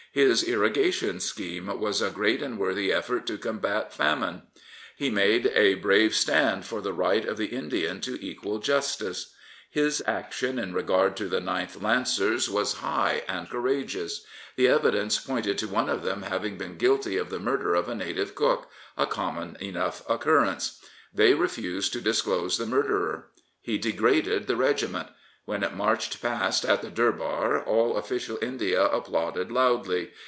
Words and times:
His 0.13 0.43
Irrigation 0.43 1.21
scheme 1.21 1.67
was 1.79 2.01
a 2.01 2.09
great 2.09 2.41
and 2.41 2.59
worthy 2.59 2.91
effort 2.91 3.25
to 3.27 3.37
combat 3.37 3.93
famine. 3.93 4.41
He 4.97 5.09
made 5.09 5.45
a 5.55 5.75
brave 5.75 6.13
stand 6.15 6.65
for 6.65 6.81
the 6.81 6.91
right 6.91 7.23
of 7.23 7.37
the 7.37 7.45
Indian 7.45 8.01
to 8.01 8.19
equal 8.21 8.59
justice. 8.59 9.33
His 9.69 10.03
action 10.05 10.59
in 10.59 10.73
regard 10.73 11.15
to 11.15 11.29
the 11.29 11.39
gth 11.39 11.81
Lancers 11.81 12.49
was 12.49 12.79
high 12.79 13.23
and 13.29 13.49
courageous. 13.49 14.25
The 14.57 14.67
evidence 14.67 15.17
pointed 15.17 15.57
to 15.59 15.69
one 15.69 15.87
of 15.87 16.03
them 16.03 16.23
having 16.23 16.57
been 16.57 16.75
guilty 16.77 17.15
of 17.15 17.29
the 17.29 17.39
murder 17.39 17.73
of 17.73 17.87
a 17.87 17.95
native 17.95 18.35
cook— 18.35 18.69
a 18.97 19.05
common 19.05 19.55
enough 19.61 20.03
occurrence. 20.09 20.81
They 21.13 21.35
refused 21.35 21.93
to 21.93 22.01
disclose 22.01 22.57
the 22.57 22.65
murderer. 22.65 23.29
He 23.61 23.77
degraded 23.77 24.47
the 24.47 24.57
regiment. 24.57 25.07
When 25.45 25.63
it 25.63 25.73
marched 25.73 26.21
past 26.21 26.63
at 26.65 26.83
the 26.83 26.91
Durbar 26.91 27.63
all 27.65 27.97
official 27.97 28.37
India 28.43 28.83
applauded 28.85 29.51
loudly. 29.51 30.11